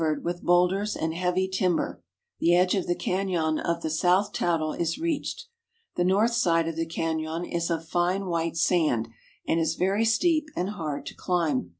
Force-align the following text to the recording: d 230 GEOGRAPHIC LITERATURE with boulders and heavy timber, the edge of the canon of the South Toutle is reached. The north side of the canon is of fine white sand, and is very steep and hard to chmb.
d 0.01 0.03
230 0.03 0.23
GEOGRAPHIC 0.23 0.35
LITERATURE 0.35 0.43
with 0.43 0.47
boulders 0.73 0.95
and 0.95 1.13
heavy 1.13 1.47
timber, 1.47 2.03
the 2.39 2.55
edge 2.55 2.73
of 2.73 2.87
the 2.87 2.95
canon 2.95 3.59
of 3.59 3.83
the 3.83 3.89
South 3.91 4.33
Toutle 4.33 4.73
is 4.73 4.97
reached. 4.97 5.45
The 5.95 6.03
north 6.03 6.33
side 6.33 6.67
of 6.67 6.75
the 6.75 6.87
canon 6.87 7.45
is 7.45 7.69
of 7.69 7.87
fine 7.87 8.25
white 8.25 8.57
sand, 8.57 9.09
and 9.47 9.59
is 9.59 9.75
very 9.75 10.03
steep 10.05 10.47
and 10.55 10.71
hard 10.71 11.05
to 11.05 11.13
chmb. 11.13 11.67